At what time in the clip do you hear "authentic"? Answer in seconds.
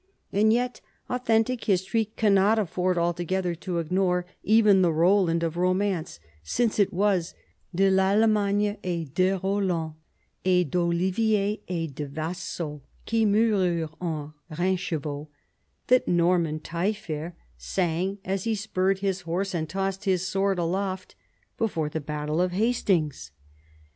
1.11-1.65